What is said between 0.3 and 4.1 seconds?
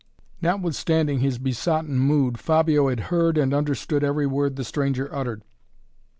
Notwithstanding his besotten mood Fabio had heard and understood